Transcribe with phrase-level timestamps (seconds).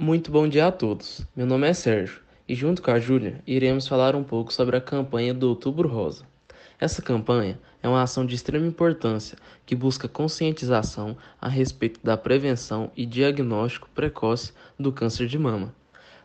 [0.00, 1.26] Muito bom dia a todos.
[1.34, 4.80] Meu nome é Sérgio e, junto com a Júlia, iremos falar um pouco sobre a
[4.80, 6.24] campanha do Outubro Rosa.
[6.78, 12.92] Essa campanha é uma ação de extrema importância que busca conscientização a respeito da prevenção
[12.96, 15.74] e diagnóstico precoce do câncer de mama,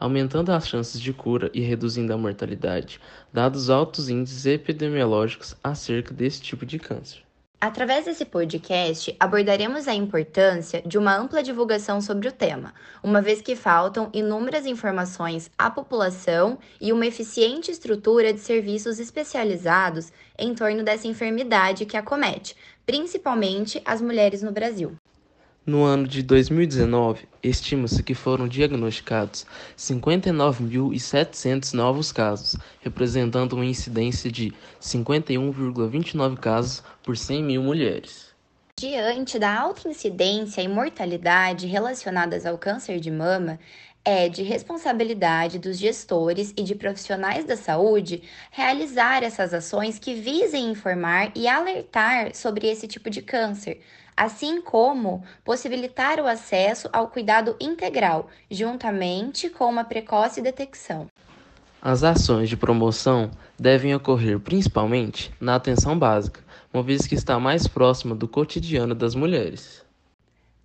[0.00, 2.98] aumentando as chances de cura e reduzindo a mortalidade,
[3.30, 7.27] dados altos índices epidemiológicos acerca desse tipo de câncer.
[7.60, 12.72] Através desse podcast, abordaremos a importância de uma ampla divulgação sobre o tema,
[13.02, 20.12] uma vez que faltam inúmeras informações à população e uma eficiente estrutura de serviços especializados
[20.38, 22.54] em torno dessa enfermidade que acomete,
[22.86, 24.96] principalmente as mulheres no Brasil.
[25.68, 29.44] No ano de 2019, estima-se que foram diagnosticados
[29.76, 38.27] 59.700 novos casos, representando uma incidência de 51,29 casos por 100 mil mulheres.
[38.78, 43.58] Diante da alta incidência e mortalidade relacionadas ao câncer de mama,
[44.04, 50.70] é de responsabilidade dos gestores e de profissionais da saúde realizar essas ações que visem
[50.70, 53.80] informar e alertar sobre esse tipo de câncer,
[54.16, 61.08] assim como possibilitar o acesso ao cuidado integral, juntamente com uma precoce detecção.
[61.82, 67.66] As ações de promoção devem ocorrer principalmente na atenção básica, uma vez que está mais
[67.66, 69.84] próxima do cotidiano das mulheres.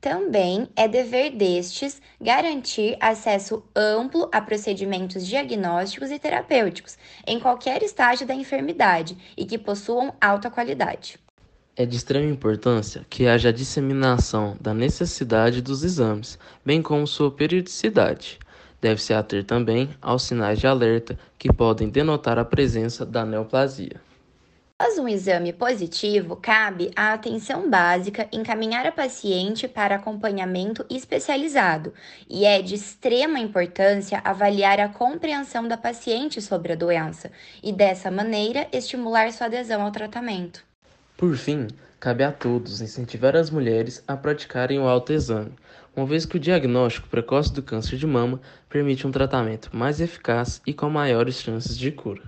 [0.00, 8.26] Também é dever destes garantir acesso amplo a procedimentos diagnósticos e terapêuticos em qualquer estágio
[8.26, 11.18] da enfermidade e que possuam alta qualidade.
[11.76, 17.30] É de extrema importância que haja a disseminação da necessidade dos exames, bem como sua
[17.30, 18.38] periodicidade.
[18.80, 24.00] Deve-se ater também aos sinais de alerta que podem denotar a presença da neoplasia.
[24.80, 31.92] Após um exame positivo, cabe à atenção básica encaminhar a paciente para acompanhamento especializado
[32.26, 37.30] e é de extrema importância avaliar a compreensão da paciente sobre a doença
[37.62, 40.64] e, dessa maneira, estimular sua adesão ao tratamento.
[41.14, 41.68] Por fim,
[42.00, 45.52] cabe a todos incentivar as mulheres a praticarem o autoexame,
[45.94, 50.62] uma vez que o diagnóstico precoce do câncer de mama permite um tratamento mais eficaz
[50.66, 52.22] e com maiores chances de cura.